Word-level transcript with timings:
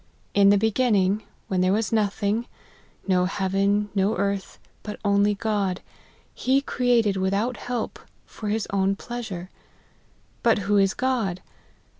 In 0.33 0.49
the 0.49 0.57
beginning, 0.57 1.21
when 1.47 1.61
there 1.61 1.71
was 1.73 1.91
nothing, 1.93 2.47
no 3.07 3.25
heaven, 3.25 3.89
no 3.93 4.17
earth, 4.17 4.57
but 4.81 4.99
only 5.05 5.35
God, 5.35 5.79
he 6.33 6.59
created 6.59 7.17
without 7.17 7.55
help, 7.57 7.99
for 8.25 8.49
his 8.49 8.65
own 8.71 8.95
pleasure. 8.95 9.51
But 10.41 10.57
who 10.57 10.77
is 10.77 10.95
God 10.95 11.39